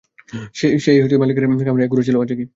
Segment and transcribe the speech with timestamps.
[0.53, 2.45] সেই মালিকের খামারের এক ঘোড়া ছিল আজাগী।